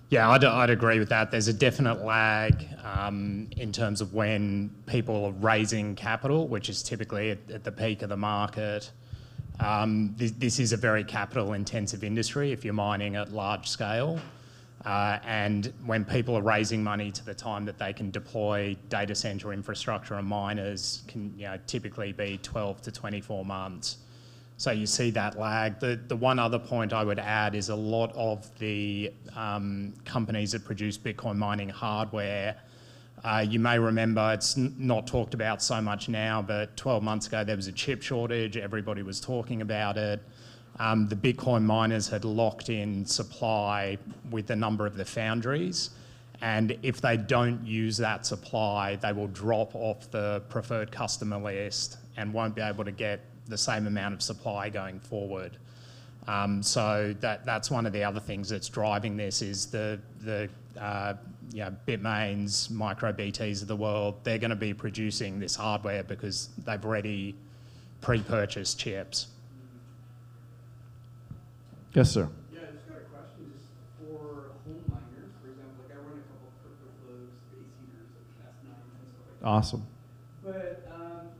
Yeah, 0.10 0.30
I'd, 0.32 0.44
I'd 0.44 0.72
agree 0.72 0.98
with 0.98 1.10
that. 1.10 1.30
There's 1.30 1.48
a 1.48 1.54
definite 1.54 2.04
lag 2.04 2.66
um, 2.84 3.48
in 3.56 3.72
terms 3.72 4.02
of 4.02 4.14
when 4.14 4.72
people 4.88 5.26
are 5.26 5.32
raising 5.34 5.94
capital, 5.96 6.48
which 6.48 6.68
is 6.68 6.82
typically 6.82 7.32
at, 7.32 7.38
at 7.52 7.64
the 7.64 7.72
peak 7.72 8.02
of 8.02 8.10
the 8.10 8.18
market. 8.18 8.92
Um, 9.60 10.14
this, 10.18 10.32
this 10.32 10.60
is 10.60 10.74
a 10.74 10.78
very 10.78 11.04
capital 11.04 11.54
intensive 11.54 12.04
industry 12.04 12.52
if 12.52 12.64
you're 12.64 12.74
mining 12.74 13.16
at 13.16 13.32
large 13.32 13.68
scale. 13.68 14.20
Uh, 14.86 15.20
and 15.26 15.74
when 15.86 16.06
people 16.06 16.38
are 16.38 16.42
raising 16.42 16.82
money 16.82 17.12
to 17.12 17.26
the 17.26 17.34
time 17.34 17.66
that 17.66 17.78
they 17.78 17.92
can 17.92 18.12
deploy 18.12 18.78
data 18.88 19.14
center 19.14 19.52
infrastructure 19.52 20.16
and 20.16 20.26
miners 20.26 21.04
can 21.08 21.34
you 21.38 21.46
know, 21.46 21.58
typically 21.68 22.14
be 22.14 22.40
12 22.42 22.82
to 22.84 22.92
24 22.92 23.44
months. 23.44 23.98
So 24.56 24.72
you 24.72 24.86
see 24.86 25.10
that 25.12 25.38
lag. 25.38 25.80
The, 25.80 26.00
the 26.08 26.16
one 26.16 26.40
other 26.40 26.60
point 26.60 26.94
I 26.94 27.04
would 27.04 27.20
add 27.20 27.56
is 27.56 27.70
a 27.70 27.76
lot 27.76 28.14
of 28.14 28.48
the 28.60 29.12
um, 29.36 29.94
companies 30.06 30.54
that 30.54 30.64
produce 30.64 30.98
Bitcoin 30.98 31.38
mining 31.38 31.70
hardware, 31.70 32.58
uh, 33.24 33.46
you 33.48 33.60
may 33.60 33.78
remember 33.78 34.32
it's 34.34 34.56
not 34.56 35.08
talked 35.08 35.34
about 35.34 35.62
so 35.62 35.82
much 35.82 36.08
now, 36.10 36.42
but 36.42 36.76
12 36.78 37.04
months 37.04 37.28
ago 37.28 37.44
there 37.44 37.56
was 37.56 37.68
a 37.68 37.72
chip 37.72 38.02
shortage, 38.02 38.58
everybody 38.58 39.04
was 39.04 39.20
talking 39.20 39.62
about 39.62 39.98
it. 39.98 40.22
Um, 40.80 41.08
the 41.08 41.16
Bitcoin 41.16 41.64
miners 41.64 42.08
had 42.08 42.24
locked 42.24 42.70
in 42.70 43.06
supply 43.06 43.98
with 44.32 44.50
a 44.50 44.56
number 44.56 44.86
of 44.86 44.96
the 44.96 45.04
foundries. 45.04 45.90
And 46.42 46.78
if 46.84 47.02
they 47.02 47.18
don't 47.18 47.66
use 47.66 47.98
that 47.98 48.26
supply, 48.26 48.96
they 48.96 49.12
will 49.12 49.28
drop 49.28 49.76
off 49.76 50.10
the 50.10 50.42
preferred 50.48 50.90
customer 50.90 51.38
list 51.38 51.98
and 52.16 52.34
won't 52.34 52.56
be 52.56 52.62
able 52.62 52.86
to 52.86 52.92
get 52.92 53.20
the 53.48 53.58
same 53.58 53.88
amount 53.88 54.14
of 54.14 54.22
supply 54.22 54.70
going 54.70 55.02
forward. 55.02 55.58
Um, 56.28 56.64
so 56.64 57.14
that, 57.20 57.46
that's 57.46 57.70
one 57.70 57.86
of 57.86 57.92
the 57.92 58.04
other 58.04 58.20
things 58.20 58.48
that's 58.48 58.70
driving 58.70 59.18
this 59.18 59.42
is 59.42 59.66
the, 59.66 60.00
the 60.22 60.48
uh, 60.80 61.16
you 61.52 61.60
know, 61.64 61.76
Bitmains, 61.88 62.70
MicroBTs 62.72 63.62
of 63.62 63.68
the 63.68 63.76
world, 63.76 64.20
they're 64.24 64.38
going 64.38 64.50
to 64.52 64.56
be 64.56 64.74
producing 64.74 65.40
this 65.40 65.56
hardware 65.56 66.04
because 66.04 66.50
they've 66.66 66.84
already 66.84 67.36
pre-purchased 68.02 68.80
chips. 68.80 69.28
Yes, 71.94 72.12
sir. 72.12 72.30
Yeah, 72.54 72.60
I 72.62 72.72
just 72.72 72.88
got 72.88 72.98
a 72.98 73.06
question 73.10 73.50
just 73.50 73.66
for 73.98 74.54
home 74.64 74.84
miners, 74.94 75.34
for 75.42 75.50
example, 75.50 75.82
like 75.90 75.98
I 75.98 76.00
run 76.06 76.22
a 76.22 76.26
couple 76.30 76.54
of 76.54 76.56
CryptoFlow 76.62 77.18
space 77.50 77.72
heaters 77.82 78.14
at 78.14 78.54
S9 78.62 78.70
and 78.70 79.10
stuff 79.10 79.26
like 79.26 79.42
that. 79.42 79.48
Awesome. 79.50 79.84
But 80.46 80.86
um, 80.94 81.34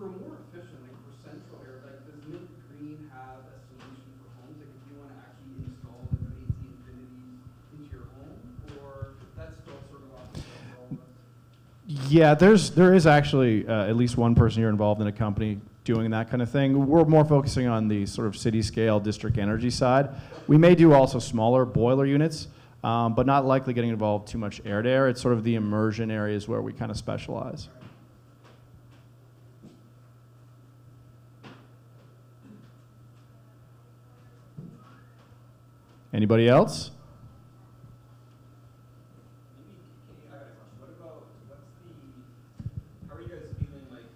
for 0.00 0.08
more 0.08 0.40
efficient, 0.48 0.80
like 0.88 0.96
for 1.04 1.12
central 1.20 1.60
air, 1.68 1.84
like 1.84 2.00
does 2.08 2.24
Mint 2.32 2.48
Green 2.72 3.12
have 3.12 3.44
a 3.44 3.60
solution 3.68 4.08
for 4.24 4.32
homes? 4.40 4.56
Like 4.56 4.72
if 4.72 4.82
you 4.88 4.94
want 4.96 5.12
to 5.12 5.20
actually 5.20 5.68
install 5.68 6.00
like 6.08 6.24
an 6.24 6.32
AT 6.48 6.56
Infinities 6.64 7.44
into 7.76 7.88
your 7.92 8.08
home, 8.16 8.40
or 8.80 9.20
that's 9.36 9.60
still 9.60 9.76
sort 9.92 10.00
of 10.08 10.16
off 10.16 10.32
the 10.32 10.40
shelf 10.40 10.64
for 10.64 10.80
all 10.80 10.88
of 10.96 11.04
us? 11.04 11.12
Yeah, 12.10 12.34
there's 12.34 12.70
there 12.72 12.92
is 12.92 13.06
actually 13.06 13.68
uh, 13.68 13.86
at 13.86 13.94
least 13.94 14.16
one 14.16 14.34
person 14.34 14.60
here 14.62 14.68
involved 14.68 15.00
in 15.00 15.06
a 15.06 15.12
company 15.12 15.60
doing 15.84 16.10
that 16.10 16.28
kind 16.28 16.42
of 16.42 16.50
thing. 16.50 16.88
We're 16.88 17.04
more 17.04 17.24
focusing 17.24 17.68
on 17.68 17.86
the 17.86 18.04
sort 18.04 18.26
of 18.26 18.36
city 18.36 18.62
scale 18.62 18.98
district 18.98 19.38
energy 19.38 19.70
side. 19.70 20.10
We 20.48 20.58
may 20.58 20.74
do 20.74 20.92
also 20.92 21.20
smaller 21.20 21.64
boiler 21.64 22.04
units, 22.04 22.48
um, 22.82 23.14
but 23.14 23.26
not 23.26 23.46
likely 23.46 23.74
getting 23.74 23.90
involved 23.90 24.26
too 24.26 24.38
much 24.38 24.60
air 24.64 24.82
to 24.82 24.88
air. 24.88 25.08
It's 25.08 25.22
sort 25.22 25.34
of 25.34 25.44
the 25.44 25.54
immersion 25.54 26.10
areas 26.10 26.48
where 26.48 26.60
we 26.60 26.72
kind 26.72 26.90
of 26.90 26.96
specialize. 26.96 27.68
Anybody 36.12 36.48
else? 36.48 36.90
Maybe, 39.54 39.78
I 40.26 40.34
got 40.34 40.42
a 40.42 40.50
question. 40.58 40.74
What 40.82 40.90
about, 40.98 41.22
what's 41.46 41.70
the, 41.86 41.94
how 43.06 43.14
are 43.14 43.22
you 43.22 43.30
guys 43.30 43.46
feeling 43.62 43.86
like 43.94 44.10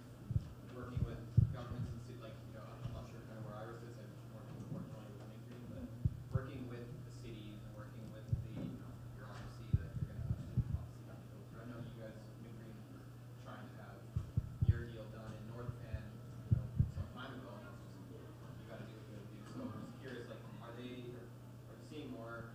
working 0.75 0.99
with 1.07 1.23
governments 1.55 1.87
and 1.87 2.03
city, 2.03 2.19
like, 2.19 2.35
you 2.51 2.59
know, 2.59 2.67
I'm 2.67 2.91
not 2.99 3.07
sure 3.07 3.23
kind 3.31 3.39
of 3.39 3.47
where 3.47 3.63
Iris 3.63 3.79
is, 3.79 3.95
I'm 3.95 4.11
working 4.35 4.59
more 4.75 4.83
jointly 4.91 5.15
with 5.23 5.31
Main 5.47 5.63
but 5.71 5.87
working 6.35 6.67
with 6.67 6.83
the 6.83 7.15
cities 7.15 7.55
and 7.63 7.71
working 7.79 8.03
with 8.11 8.27
the 8.27 8.67
bureaucracy 9.15 9.63
that 9.79 9.87
you're 10.03 10.11
gonna 10.11 10.35
have 10.35 10.51
to 10.51 10.75
obviously 10.75 11.07
have 11.07 11.23
to 11.23 11.31
go 11.31 11.39
through. 11.47 11.63
I 11.63 11.71
know 11.71 11.79
you 11.79 11.95
guys, 11.95 12.11
Mint 12.43 12.59
Green, 12.59 12.75
were 12.91 13.07
trying 13.47 13.63
to 13.71 13.87
have 13.87 13.95
your 14.67 14.83
deal 14.91 15.07
done 15.15 15.31
in 15.31 15.43
North 15.55 15.71
Van, 15.79 16.03
you 16.51 16.59
know, 16.59 16.67
some 16.91 17.07
time 17.15 17.31
ago, 17.39 17.55
and 17.55 17.71
it's 17.71 17.87
just, 18.11 18.35
you 18.59 18.67
gotta 18.67 18.83
do 18.83 18.99
what 18.99 19.07
you 19.07 19.15
gotta 19.15 19.31
do. 19.31 19.39
So 19.55 19.63
I'm 19.63 19.79
just 19.79 19.95
curious, 20.03 20.27
like, 20.27 20.43
are 20.59 20.75
they, 20.75 21.15
are 21.15 21.77
you 21.79 21.85
seeing 21.87 22.11
more 22.11 22.51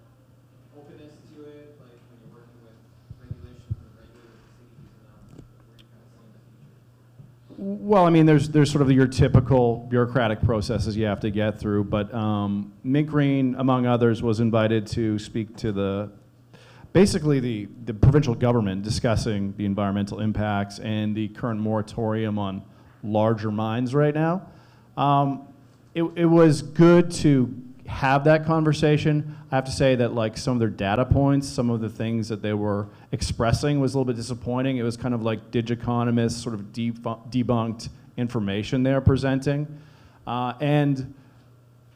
openness 0.76 1.14
to 1.34 1.36
it, 1.50 1.74
like 1.82 1.98
when 2.10 2.16
you're 2.22 2.34
working 2.34 2.60
with 2.62 2.78
regulations 3.18 3.74
and 3.74 3.90
regulators 3.98 4.38
and 4.38 4.52
cities, 4.58 4.86
and 4.86 5.10
um, 5.10 5.22
where 5.66 5.76
you 5.78 5.86
kind 5.90 6.02
of 6.02 6.08
seeing 6.14 6.30
the 6.30 6.40
future? 6.46 7.49
Well, 7.62 8.06
I 8.06 8.10
mean, 8.10 8.24
there's 8.24 8.48
there's 8.48 8.70
sort 8.70 8.80
of 8.80 8.90
your 8.90 9.06
typical 9.06 9.86
bureaucratic 9.90 10.40
processes 10.40 10.96
you 10.96 11.04
have 11.04 11.20
to 11.20 11.30
get 11.30 11.58
through, 11.58 11.84
but 11.84 12.12
um, 12.14 12.72
Mint 12.82 13.06
Green, 13.06 13.54
among 13.58 13.84
others, 13.84 14.22
was 14.22 14.40
invited 14.40 14.86
to 14.86 15.18
speak 15.18 15.58
to 15.58 15.70
the 15.70 16.10
basically 16.94 17.38
the 17.38 17.68
the 17.84 17.92
provincial 17.92 18.34
government 18.34 18.82
discussing 18.82 19.52
the 19.58 19.66
environmental 19.66 20.20
impacts 20.20 20.78
and 20.78 21.14
the 21.14 21.28
current 21.28 21.60
moratorium 21.60 22.38
on 22.38 22.62
larger 23.02 23.50
mines 23.50 23.94
right 23.94 24.14
now. 24.14 24.40
Um, 24.96 25.46
it, 25.94 26.04
it 26.16 26.24
was 26.24 26.62
good 26.62 27.10
to 27.10 27.54
have 27.90 28.24
that 28.24 28.46
conversation. 28.46 29.36
I 29.50 29.56
have 29.56 29.64
to 29.64 29.70
say 29.72 29.96
that 29.96 30.14
like 30.14 30.38
some 30.38 30.54
of 30.54 30.60
their 30.60 30.68
data 30.68 31.04
points, 31.04 31.48
some 31.48 31.68
of 31.70 31.80
the 31.80 31.88
things 31.88 32.28
that 32.28 32.40
they 32.40 32.54
were 32.54 32.86
expressing 33.12 33.80
was 33.80 33.94
a 33.94 33.98
little 33.98 34.06
bit 34.06 34.16
disappointing. 34.16 34.76
It 34.76 34.82
was 34.84 34.96
kind 34.96 35.12
of 35.12 35.22
like 35.22 35.50
Digiconomist's 35.50 36.42
sort 36.42 36.54
of 36.54 36.72
debunked 36.72 37.88
information 38.16 38.82
they're 38.82 39.00
presenting. 39.00 39.66
Uh, 40.26 40.54
and 40.60 41.12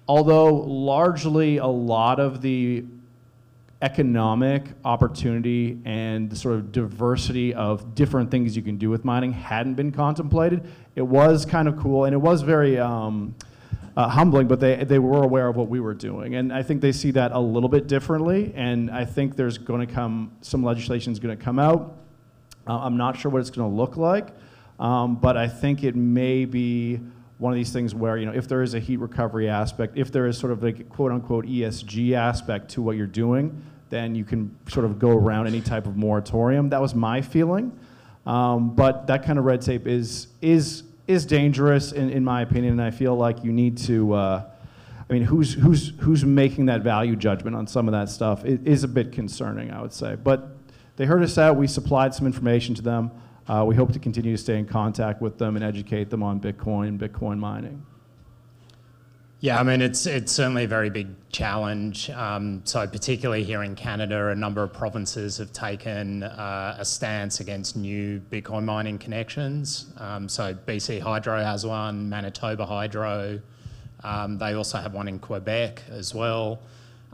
although 0.09 0.53
largely 0.53 1.59
a 1.59 1.67
lot 1.67 2.19
of 2.19 2.43
the 2.43 2.85
economic 3.83 4.65
opportunity 4.85 5.79
and 5.85 6.31
the 6.31 6.37
sort 6.37 6.55
of 6.55 6.73
diversity 6.73 7.55
of 7.55 7.95
different 7.95 8.31
things 8.31 8.57
you 8.57 8.63
can 8.63 8.79
do 8.79 8.91
with 8.91 9.05
mining 9.05 9.33
hadn't 9.33 9.75
been 9.75 9.93
contemplated. 9.93 10.67
It 10.97 11.03
was 11.03 11.45
kind 11.45 11.69
of 11.69 11.79
cool, 11.79 12.07
and 12.07 12.15
it 12.15 12.19
was 12.19 12.43
very 12.43 12.79
um, 12.79 13.35
uh, 13.97 14.09
humbling, 14.09 14.49
but 14.49 14.61
they, 14.61 14.83
they 14.85 14.99
were 14.99 15.23
aware 15.23 15.49
of 15.49 15.57
what 15.57 15.69
we 15.69 15.81
were 15.81 15.95
doing. 15.95 16.35
And 16.35 16.53
I 16.53 16.63
think 16.63 16.81
they 16.81 16.93
see 16.93 17.13
that 17.13 17.33
a 17.33 17.39
little 17.39 17.69
bit 17.69 17.87
differently, 17.87 18.53
and 18.57 18.91
I 18.91 19.05
think 19.05 19.37
there's 19.37 19.59
going 19.59 19.87
to 19.87 19.93
come, 19.93 20.33
some 20.41 20.65
legislation 20.65 21.13
is 21.13 21.19
going 21.19 21.37
to 21.37 21.43
come 21.43 21.59
out. 21.59 21.97
Uh, 22.67 22.79
I'm 22.79 22.97
not 22.97 23.17
sure 23.17 23.31
what 23.31 23.41
it's 23.41 23.51
going 23.51 23.71
to 23.71 23.77
look 23.77 23.97
like, 23.97 24.29
um, 24.81 25.17
but 25.17 25.37
I 25.37 25.49
think 25.49 25.85
it 25.85 25.95
may 25.95 26.45
be 26.45 27.01
one 27.39 27.53
of 27.53 27.57
these 27.57 27.73
things 27.73 27.95
where, 27.95 28.17
you 28.17 28.27
know, 28.27 28.33
if 28.33 28.49
there 28.49 28.63
is 28.63 28.75
a 28.75 28.81
heat 28.81 28.97
recovery 28.97 29.49
aspect, 29.49 29.97
if 29.97 30.11
there 30.11 30.27
is 30.27 30.39
sort 30.39 30.53
of 30.53 30.63
like 30.63 30.89
quote 30.89 31.13
unquote 31.13 31.47
ESG 31.47 32.13
aspect 32.13 32.71
to 32.71 32.83
what 32.83 32.97
you're 32.97 33.07
doing, 33.07 33.63
then 33.91 34.15
you 34.15 34.25
can 34.25 34.57
sort 34.69 34.87
of 34.87 34.99
go 34.99 35.11
around 35.11 35.47
any 35.47 35.61
type 35.61 35.87
of 35.87 35.97
moratorium. 35.97 36.71
That 36.71 36.81
was 36.81 36.95
my 36.95 37.21
feeling. 37.21 37.77
Um, 38.27 38.75
but 38.75 39.07
that 39.09 39.25
kind 39.25 39.39
of 39.39 39.45
red 39.45 39.61
tape 39.61 39.87
is, 39.87 40.29
is, 40.41 40.85
is 41.07 41.27
dangerous, 41.27 41.93
in, 41.93 42.11
in 42.11 42.25
my 42.25 42.43
opinion, 42.43 42.73
and 42.73 42.83
I 42.83 42.91
feel 42.91 43.15
like 43.15 43.45
you 43.45 43.53
need 43.53 43.79
to. 43.79 44.13
Uh, 44.13 44.45
I 45.09 45.13
mean, 45.13 45.23
who's, 45.23 45.53
who's, 45.53 45.93
who's 46.01 46.25
making 46.25 46.67
that 46.67 46.83
value 46.83 47.15
judgment 47.15 47.55
on 47.55 47.67
some 47.67 47.89
of 47.89 47.93
that 47.93 48.09
stuff 48.09 48.45
It 48.45 48.67
is 48.67 48.85
a 48.85 48.89
bit 48.89 49.13
concerning, 49.13 49.71
I 49.71 49.83
would 49.83 49.93
say. 49.93 50.17
But 50.17 50.57
they 50.97 51.05
heard 51.05 51.23
us 51.23 51.37
out. 51.37 51.57
We 51.57 51.67
supplied 51.67 52.15
some 52.15 52.27
information 52.27 52.75
to 52.77 52.83
them. 52.83 53.11
Uh, 53.47 53.65
we 53.67 53.77
hope 53.77 53.93
to 53.93 53.99
continue 53.99 54.35
to 54.35 54.43
stay 54.43 54.59
in 54.59 54.65
contact 54.65 55.21
with 55.21 55.37
them 55.37 55.57
and 55.57 55.65
educate 55.65 56.09
them 56.09 56.23
on 56.23 56.41
Bitcoin 56.41 56.99
Bitcoin 56.99 57.39
mining. 57.39 57.85
Yeah, 59.45 59.61
I 59.61 59.63
mean, 59.63 59.83
it's, 59.83 60.07
it's 60.07 60.33
certainly 60.33 60.65
a 60.65 60.67
very 60.67 60.89
big 60.89 61.09
challenge. 61.31 62.09
Um, 62.09 62.63
so, 62.65 62.87
particularly 62.87 63.45
here 63.45 63.63
in 63.63 63.75
Canada, 63.75 64.29
a 64.29 64.35
number 64.35 64.63
of 64.63 64.73
provinces 64.73 65.37
have 65.37 65.53
taken 65.53 66.23
uh, 66.23 66.77
a 66.79 66.85
stance 66.87 67.41
against 67.41 67.77
new 67.77 68.23
Bitcoin 68.33 68.65
mining 68.65 68.97
connections. 68.97 69.93
Um, 69.99 70.31
so, 70.31 70.55
BC 70.55 70.99
Hydro 70.99 71.45
has 71.45 71.67
one, 71.67 72.09
Manitoba 72.09 72.65
Hydro. 72.65 73.39
Um, 74.03 74.39
they 74.39 74.55
also 74.55 74.79
have 74.79 74.95
one 74.95 75.09
in 75.09 75.19
Quebec 75.19 75.83
as 75.91 76.15
well. 76.15 76.61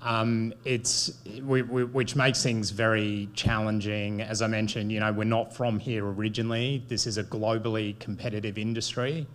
Um, 0.01 0.55
it's 0.65 1.19
we, 1.43 1.63
we, 1.63 1.83
which 1.83 2.15
makes 2.15 2.45
things 2.45 2.71
very 2.71 3.29
challenging. 3.35 4.23
As 4.23 4.41
I 4.41 4.47
mentioned, 4.47 4.93
you 4.93 5.01
know, 5.01 5.11
we're 5.11 5.25
not 5.25 5.53
from 5.53 5.81
here 5.81 6.07
originally. 6.07 6.85
This 6.87 7.09
is 7.09 7.19
a 7.19 7.25
globally 7.25 7.99
competitive 7.99 8.57
industry. 8.57 9.27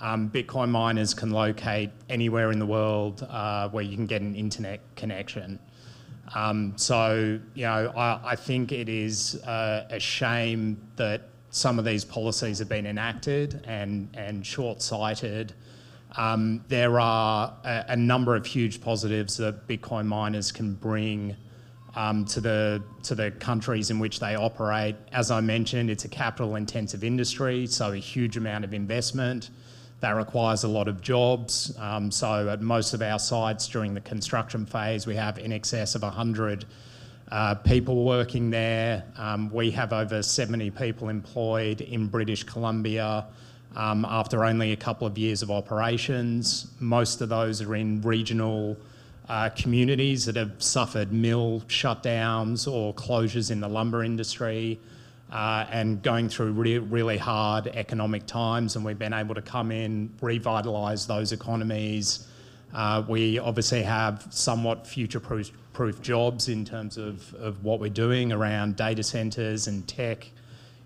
Um, 0.00 0.30
Bitcoin 0.30 0.70
miners 0.70 1.12
can 1.12 1.30
locate 1.30 1.90
anywhere 2.08 2.52
in 2.52 2.58
the 2.58 2.66
world 2.66 3.26
uh, 3.28 3.68
where 3.68 3.84
you 3.84 3.96
can 3.96 4.06
get 4.06 4.22
an 4.22 4.34
internet 4.34 4.80
connection. 4.96 5.58
Um, 6.34 6.72
so, 6.76 7.38
you 7.54 7.64
know, 7.64 7.92
I, 7.96 8.20
I 8.24 8.36
think 8.36 8.72
it 8.72 8.88
is 8.88 9.42
uh, 9.44 9.86
a 9.90 10.00
shame 10.00 10.80
that 10.96 11.28
some 11.50 11.78
of 11.78 11.84
these 11.84 12.04
policies 12.04 12.60
have 12.60 12.68
been 12.68 12.86
enacted 12.86 13.62
and, 13.66 14.08
and 14.14 14.46
short 14.46 14.80
sighted. 14.80 15.52
Um, 16.16 16.64
there 16.68 16.98
are 16.98 17.54
a, 17.64 17.84
a, 17.88 17.96
number 17.96 18.34
of 18.34 18.46
huge 18.46 18.80
positives 18.80 19.36
that 19.36 19.66
Bitcoin 19.68 20.06
miners 20.06 20.50
can 20.50 20.74
bring 20.74 21.36
um, 21.94 22.24
to 22.26 22.40
the 22.40 22.82
to 23.04 23.14
the 23.14 23.30
countries 23.32 23.90
in 23.90 23.98
which 23.98 24.18
they 24.18 24.34
operate. 24.34 24.96
As 25.12 25.30
I 25.30 25.40
mentioned, 25.40 25.88
it's 25.88 26.04
a 26.04 26.08
capital-intensive 26.08 27.04
industry, 27.04 27.66
so 27.66 27.92
a 27.92 27.96
huge 27.96 28.36
amount 28.36 28.64
of 28.64 28.74
investment. 28.74 29.50
That 30.00 30.12
requires 30.12 30.64
a 30.64 30.68
lot 30.68 30.88
of 30.88 31.02
jobs. 31.02 31.76
Um, 31.78 32.10
so 32.10 32.48
at 32.48 32.62
most 32.62 32.94
of 32.94 33.02
our 33.02 33.18
sites 33.18 33.68
during 33.68 33.92
the 33.92 34.00
construction 34.00 34.64
phase, 34.64 35.06
we 35.06 35.14
have 35.14 35.38
in 35.38 35.52
excess 35.52 35.94
of 35.94 36.02
100 36.02 36.64
uh, 37.30 37.54
people 37.56 38.04
working 38.04 38.50
there. 38.50 39.04
Um, 39.16 39.50
we 39.50 39.70
have 39.72 39.92
over 39.92 40.22
70 40.22 40.70
people 40.70 41.10
employed 41.10 41.82
in 41.82 42.06
British 42.06 42.44
Columbia 42.44 43.26
um, 43.76 44.04
after 44.08 44.44
only 44.44 44.72
a 44.72 44.76
couple 44.76 45.06
of 45.06 45.16
years 45.18 45.42
of 45.42 45.50
operations. 45.50 46.68
Most 46.80 47.20
of 47.20 47.28
those 47.28 47.60
are 47.60 47.76
in 47.76 48.00
regional 48.00 48.76
uh, 49.28 49.50
communities 49.50 50.24
that 50.24 50.34
have 50.34 50.60
suffered 50.62 51.12
mill 51.12 51.62
shutdowns 51.68 52.70
or 52.70 52.92
closures 52.94 53.50
in 53.50 53.60
the 53.60 53.68
lumber 53.68 54.02
industry 54.02 54.80
uh, 55.30 55.66
and 55.70 56.02
going 56.02 56.28
through 56.28 56.52
re- 56.52 56.78
really 56.78 57.16
hard 57.16 57.68
economic 57.68 58.26
times. 58.26 58.76
And 58.76 58.84
we've 58.84 58.98
been 58.98 59.12
able 59.12 59.34
to 59.34 59.42
come 59.42 59.70
in, 59.70 60.10
revitalise 60.20 61.06
those 61.06 61.32
economies. 61.32 62.26
Uh, 62.74 63.02
we 63.08 63.38
obviously 63.38 63.82
have 63.82 64.26
somewhat 64.30 64.86
future 64.86 65.20
proof 65.20 66.02
jobs 66.02 66.48
in 66.48 66.64
terms 66.64 66.96
of, 66.96 67.32
of 67.34 67.64
what 67.64 67.80
we're 67.80 67.90
doing 67.90 68.32
around 68.32 68.76
data 68.76 69.02
centres 69.02 69.66
and 69.66 69.86
tech 69.88 70.28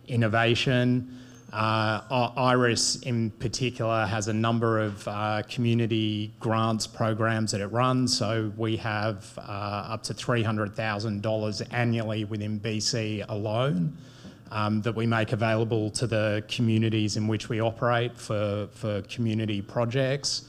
innovation. 0.08 1.18
Uh, 1.52 2.30
Iris, 2.36 2.96
in 3.02 3.30
particular, 3.30 4.06
has 4.06 4.26
a 4.26 4.32
number 4.32 4.80
of 4.80 5.06
uh, 5.06 5.42
community 5.48 6.32
grants 6.40 6.86
programs 6.86 7.52
that 7.52 7.60
it 7.60 7.68
runs. 7.68 8.16
So 8.16 8.50
we 8.56 8.76
have 8.78 9.38
uh, 9.38 9.42
up 9.92 10.02
to 10.04 10.14
$300,000 10.14 11.66
annually 11.72 12.24
within 12.24 12.58
BC 12.58 13.24
alone 13.28 13.96
um, 14.54 14.80
that 14.82 14.94
we 14.94 15.04
make 15.04 15.32
available 15.32 15.90
to 15.90 16.06
the 16.06 16.44
communities 16.48 17.16
in 17.16 17.26
which 17.26 17.48
we 17.48 17.60
operate 17.60 18.16
for, 18.16 18.68
for 18.72 19.02
community 19.02 19.60
projects. 19.60 20.46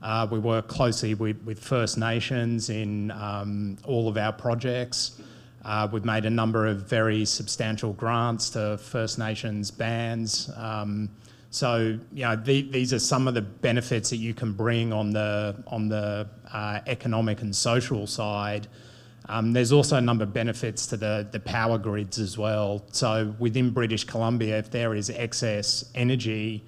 Uh, 0.00 0.28
we 0.30 0.38
work 0.38 0.68
closely 0.68 1.14
with, 1.14 1.42
with 1.44 1.58
First 1.58 1.98
Nations 1.98 2.70
in 2.70 3.10
um, 3.10 3.76
all 3.84 4.08
of 4.08 4.16
our 4.16 4.32
projects. 4.32 5.20
Uh, 5.64 5.88
we've 5.90 6.04
made 6.04 6.24
a 6.24 6.30
number 6.30 6.68
of 6.68 6.88
very 6.88 7.24
substantial 7.24 7.92
grants 7.94 8.48
to 8.50 8.78
First 8.78 9.18
Nations 9.18 9.72
bands. 9.72 10.50
Um, 10.56 11.10
so, 11.50 11.98
you 12.12 12.22
know, 12.22 12.36
the, 12.36 12.62
these 12.70 12.92
are 12.92 13.00
some 13.00 13.26
of 13.26 13.34
the 13.34 13.42
benefits 13.42 14.10
that 14.10 14.18
you 14.18 14.34
can 14.34 14.52
bring 14.52 14.92
on 14.92 15.10
the 15.10 15.56
on 15.66 15.88
the 15.88 16.28
uh, 16.52 16.80
economic 16.86 17.40
and 17.40 17.54
social 17.54 18.06
side. 18.06 18.68
Um, 19.28 19.52
there's 19.52 19.72
also 19.72 19.96
a 19.96 20.00
number 20.00 20.24
of 20.24 20.32
benefits 20.32 20.86
to 20.86 20.96
the, 20.96 21.28
the 21.30 21.40
power 21.40 21.76
grids 21.76 22.18
as 22.18 22.38
well. 22.38 22.82
So 22.92 23.34
within 23.38 23.70
British 23.70 24.04
Columbia, 24.04 24.58
if 24.58 24.70
there 24.70 24.94
is 24.94 25.10
excess 25.10 25.90
energy, 25.94 26.64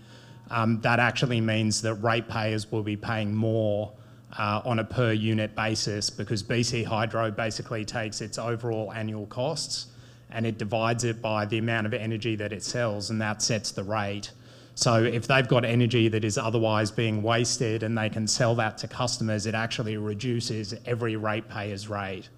um, 0.50 0.80
that 0.82 0.98
actually 0.98 1.40
means 1.40 1.80
that 1.82 1.94
ratepayers 1.94 2.70
will 2.70 2.82
be 2.82 2.96
paying 2.96 3.34
more 3.34 3.92
uh, 4.38 4.60
on 4.64 4.78
a 4.78 4.84
per 4.84 5.12
unit 5.12 5.54
basis 5.54 6.10
because 6.10 6.42
BC 6.42 6.84
Hydro 6.84 7.30
basically 7.30 7.84
takes 7.84 8.20
its 8.20 8.38
overall 8.38 8.92
annual 8.92 9.26
costs 9.26 9.86
and 10.30 10.46
it 10.46 10.58
divides 10.58 11.04
it 11.04 11.22
by 11.22 11.46
the 11.46 11.58
amount 11.58 11.86
of 11.86 11.94
energy 11.94 12.36
that 12.36 12.52
it 12.52 12.62
sells 12.62 13.10
and 13.10 13.20
that 13.20 13.42
sets 13.42 13.72
the 13.72 13.82
rate. 13.82 14.32
So 14.74 15.02
if 15.02 15.26
they've 15.26 15.48
got 15.48 15.64
energy 15.64 16.08
that 16.08 16.24
is 16.24 16.38
otherwise 16.38 16.90
being 16.90 17.22
wasted 17.22 17.82
and 17.82 17.96
they 17.96 18.08
can 18.08 18.26
sell 18.26 18.54
that 18.56 18.78
to 18.78 18.88
customers, 18.88 19.46
it 19.46 19.54
actually 19.54 19.96
reduces 19.96 20.74
every 20.86 21.16
ratepayer's 21.16 21.88
rate. 21.88 22.28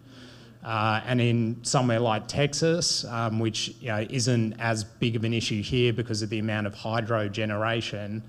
Uh, 0.64 1.00
and 1.07 1.21
in 1.21 1.59
somewhere 1.64 1.99
like 1.99 2.28
Texas, 2.28 3.04
um, 3.07 3.40
which 3.40 3.75
you 3.81 3.88
know, 3.88 4.07
isn't 4.09 4.52
as 4.61 4.85
big 4.85 5.16
of 5.16 5.25
an 5.25 5.35
issue 5.35 5.61
here 5.61 5.92
because 5.92 6.23
of 6.23 6.31
the 6.31 6.38
amount 6.38 6.69
of 6.69 6.75
hydro 6.75 7.28
generation, 7.28 8.22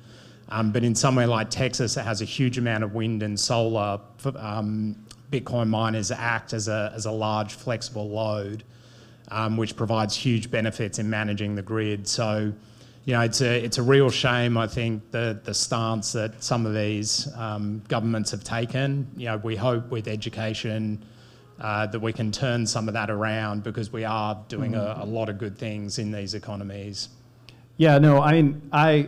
um, 0.50 0.72
but 0.72 0.84
in 0.84 0.96
somewhere 0.96 1.28
like 1.28 1.50
Texas, 1.50 1.98
it 1.98 2.04
has 2.04 2.22
a 2.22 2.26
huge 2.26 2.58
amount 2.58 2.84
of 2.84 2.94
wind 2.94 3.24
and 3.24 3.40
solar. 3.40 4.00
Um, 4.36 4.96
Bitcoin 5.32 5.68
miners 5.68 6.12
act 6.12 6.54
as 6.54 6.68
a, 6.68 6.92
as 6.96 7.06
a 7.06 7.12
large 7.12 7.54
flexible 7.54 8.10
load, 8.10 8.64
um, 9.30 9.58
which 9.58 9.76
provides 9.76 10.16
huge 10.16 10.52
benefits 10.52 11.00
in 11.00 11.10
managing 11.10 11.56
the 11.56 11.62
grid. 11.62 12.08
So, 12.08 12.54
you 13.06 13.14
know, 13.14 13.22
it's 13.22 13.42
a, 13.42 13.64
it's 13.64 13.80
a 13.80 13.84
real 13.84 14.10
shame, 14.10 14.58
I 14.58 14.68
think, 14.68 15.10
the, 15.12 15.40
the 15.44 15.54
stance 15.54 16.12
that 16.12 16.44
some 16.44 16.66
of 16.66 16.76
these 16.76 17.28
um, 17.36 17.82
governments 17.88 18.30
have 18.32 18.44
taken. 18.44 19.08
You 19.18 19.30
know, 19.30 19.38
we 19.38 19.56
hope 19.56 19.90
with 19.90 20.08
education, 20.08 21.04
uh, 21.64 21.88
that 21.88 22.00
we 22.00 22.12
can 22.12 22.32
turn 22.32 22.68
some 22.68 22.90
of 22.90 22.94
that 22.94 23.10
around 23.10 23.64
because 23.64 23.92
we 23.92 24.04
are 24.04 24.38
doing 24.50 24.76
a, 24.76 24.98
a 25.00 25.06
lot 25.06 25.30
of 25.30 25.38
good 25.38 25.58
things 25.58 25.98
in 25.98 26.12
these 26.12 26.34
economies. 26.34 27.08
Yeah, 27.78 27.98
no, 27.98 28.22
I 28.22 28.34
mean, 28.34 28.62
I, 28.72 29.08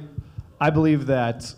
I 0.60 0.70
believe 0.70 1.06
that 1.08 1.54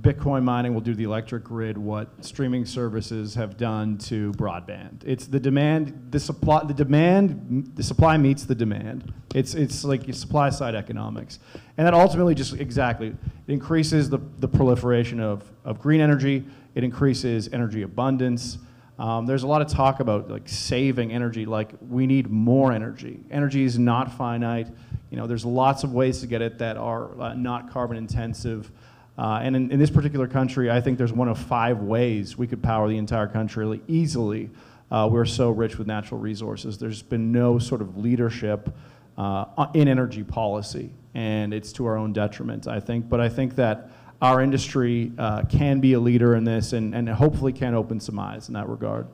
Bitcoin 0.00 0.44
mining 0.44 0.74
will 0.74 0.80
do 0.80 0.94
the 0.94 1.02
electric 1.02 1.42
grid 1.42 1.76
what 1.76 2.24
streaming 2.24 2.64
services 2.64 3.34
have 3.34 3.56
done 3.56 3.98
to 3.98 4.30
broadband. 4.34 5.02
It's 5.04 5.26
the 5.26 5.40
demand, 5.40 6.08
the 6.10 6.20
supply, 6.20 6.62
the 6.64 6.72
demand, 6.72 7.72
the 7.74 7.82
supply 7.82 8.16
meets 8.16 8.44
the 8.44 8.54
demand. 8.54 9.12
It's, 9.34 9.54
it's 9.54 9.82
like 9.82 10.14
supply 10.14 10.50
side 10.50 10.76
economics. 10.76 11.40
And 11.76 11.86
that 11.86 11.94
ultimately 11.94 12.36
just 12.36 12.54
exactly, 12.54 13.08
it 13.08 13.16
increases 13.48 14.08
the, 14.08 14.18
the 14.38 14.48
proliferation 14.48 15.18
of, 15.18 15.50
of 15.64 15.80
green 15.80 16.00
energy, 16.00 16.44
it 16.76 16.84
increases 16.84 17.48
energy 17.52 17.82
abundance. 17.82 18.58
Um, 18.98 19.26
there's 19.26 19.44
a 19.44 19.46
lot 19.46 19.62
of 19.62 19.68
talk 19.68 20.00
about 20.00 20.28
like 20.28 20.48
saving 20.48 21.12
energy, 21.12 21.46
like 21.46 21.72
we 21.88 22.06
need 22.06 22.28
more 22.28 22.72
energy. 22.72 23.20
Energy 23.30 23.62
is 23.62 23.78
not 23.78 24.12
finite. 24.12 24.66
You 25.10 25.16
know, 25.16 25.26
there's 25.26 25.44
lots 25.44 25.84
of 25.84 25.92
ways 25.92 26.20
to 26.20 26.26
get 26.26 26.42
it 26.42 26.58
that 26.58 26.76
are 26.76 27.20
uh, 27.20 27.34
not 27.34 27.70
carbon 27.70 27.96
intensive. 27.96 28.70
Uh, 29.16 29.40
and 29.42 29.54
in, 29.56 29.70
in, 29.70 29.78
this 29.78 29.90
particular 29.90 30.26
country, 30.26 30.70
I 30.70 30.80
think 30.80 30.98
there's 30.98 31.12
one 31.12 31.28
of 31.28 31.38
five 31.38 31.80
ways 31.80 32.36
we 32.36 32.46
could 32.46 32.62
power 32.62 32.88
the 32.88 32.98
entire 32.98 33.26
country 33.26 33.80
easily. 33.88 34.50
Uh, 34.90 35.08
we're 35.10 35.24
so 35.24 35.50
rich 35.50 35.78
with 35.78 35.86
natural 35.86 36.20
resources. 36.20 36.78
There's 36.78 37.02
been 37.02 37.30
no 37.32 37.58
sort 37.58 37.80
of 37.80 37.96
leadership 37.96 38.74
uh, 39.16 39.66
in 39.74 39.88
energy 39.88 40.22
policy, 40.22 40.90
and 41.14 41.52
it's 41.52 41.72
to 41.72 41.86
our 41.86 41.96
own 41.96 42.12
detriment, 42.12 42.66
I 42.68 42.80
think. 42.80 43.08
But 43.08 43.20
I 43.20 43.28
think 43.28 43.56
that 43.56 43.90
our 44.20 44.40
industry 44.42 45.12
uh, 45.18 45.42
can 45.44 45.80
be 45.80 45.92
a 45.92 46.00
leader 46.00 46.34
in 46.34 46.44
this 46.44 46.72
and, 46.72 46.94
and 46.94 47.08
hopefully 47.08 47.52
can 47.52 47.74
open 47.74 48.00
some 48.00 48.18
eyes 48.18 48.48
in 48.48 48.54
that 48.54 48.68
regard. 48.68 49.06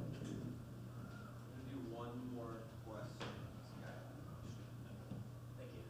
Thank 5.58 5.70
you. 5.74 5.82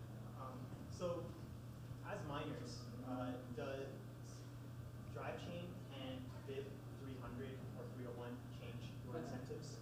So, 0.99 1.23
as 2.11 2.19
miners, 2.29 2.83
does 3.57 3.87
Drivechain 5.17 5.67
and 6.03 6.19
BIP 6.49 6.65
300 7.03 7.49
or 7.79 7.85
301 7.97 8.29
change 8.61 8.91
your 9.07 9.21
incentives? 9.23 9.69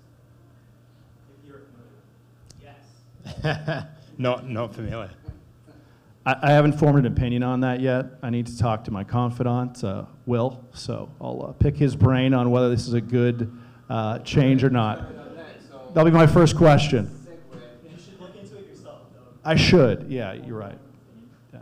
If 1.38 1.49
you're 1.49 1.62
familiar. 1.73 2.03
Yes. 2.62 3.85
not, 4.18 4.49
not 4.49 4.75
familiar. 4.75 5.11
I, 6.24 6.52
haven't 6.52 6.74
formed 6.74 7.00
an 7.00 7.06
opinion 7.06 7.42
on 7.42 7.61
that 7.61 7.80
yet. 7.80 8.06
I 8.22 8.30
need 8.30 8.46
to 8.46 8.56
talk 8.56 8.85
to 8.85 8.92
my 8.92 9.02
confidant, 9.02 9.82
uh, 9.82 10.04
Will, 10.24 10.64
so 10.72 11.11
I'll 11.20 11.46
uh, 11.48 11.52
pick 11.52 11.76
his 11.76 11.96
brain 11.96 12.32
on 12.32 12.52
whether 12.52 12.70
this 12.70 12.87
is 12.87 12.94
a 12.94 13.00
good 13.00 13.52
uh, 13.90 14.20
change 14.20 14.62
or 14.62 14.70
not. 14.70 15.04
That'll 15.94 16.11
be 16.11 16.16
my 16.16 16.28
first 16.28 16.56
question. 16.56 17.18
I 19.44 19.56
should. 19.56 20.06
Yeah, 20.08 20.35
you're 20.35 20.56
right. 20.56 20.78
Yeah. 21.52 21.61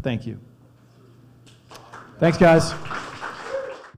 Thank 0.00 0.26
you. 0.26 0.40
Thanks, 2.18 2.38
guys. 2.38 2.72